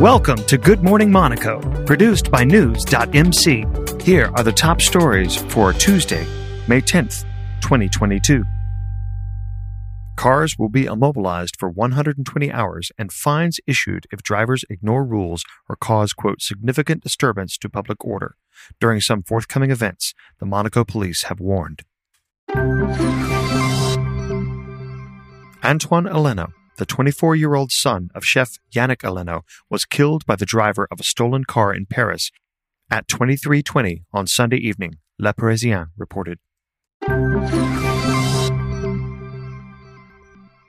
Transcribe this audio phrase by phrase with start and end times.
[0.00, 3.64] Welcome to Good Morning Monaco, produced by News.mc.
[4.02, 6.26] Here are the top stories for Tuesday,
[6.68, 7.22] May 10th,
[7.62, 8.44] 2022.
[10.16, 15.76] Cars will be immobilized for 120 hours and fines issued if drivers ignore rules or
[15.76, 18.36] cause, quote, significant disturbance to public order.
[18.78, 21.84] During some forthcoming events, the Monaco police have warned.
[25.64, 30.46] Antoine Alléno, the 24 year old son of chef Yannick Alléno, was killed by the
[30.46, 32.30] driver of a stolen car in Paris
[32.90, 36.38] at 2320 on Sunday evening, Le Parisien reported.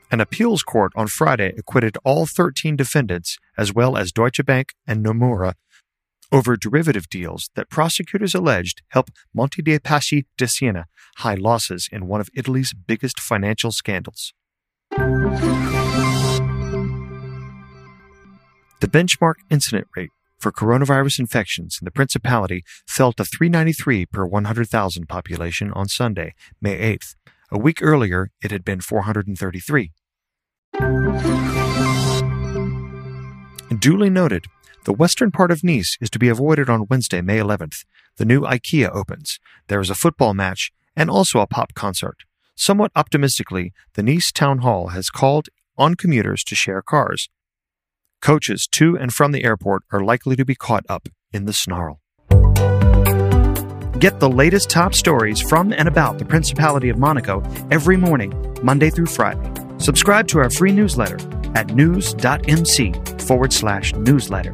[0.09, 5.05] An appeals court on Friday acquitted all 13 defendants, as well as Deutsche Bank and
[5.05, 5.53] Nomura,
[6.31, 10.85] over derivative deals that prosecutors alleged helped Monte dei Paschi di Siena
[11.17, 14.33] hide losses in one of Italy's biggest financial scandals.
[18.79, 25.09] The benchmark incident rate for coronavirus infections in the Principality fell to 393 per 100,000
[25.09, 27.15] population on Sunday, May 8th.
[27.51, 29.91] A week earlier, it had been 433.
[33.79, 34.45] Duly noted,
[34.85, 37.83] the western part of Nice is to be avoided on Wednesday, May 11th.
[38.17, 39.39] The new IKEA opens.
[39.69, 42.17] There is a football match and also a pop concert.
[42.55, 45.47] Somewhat optimistically, the Nice Town Hall has called
[45.79, 47.29] on commuters to share cars.
[48.21, 51.99] Coaches to and from the airport are likely to be caught up in the snarl.
[53.99, 58.89] Get the latest top stories from and about the Principality of Monaco every morning, Monday
[58.89, 59.51] through Friday.
[59.79, 61.17] Subscribe to our free newsletter
[61.55, 64.53] at news.mc forward slash newsletter.